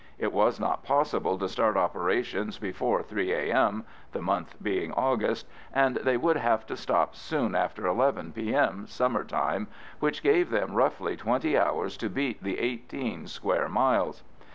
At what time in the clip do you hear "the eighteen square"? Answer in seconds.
12.41-13.69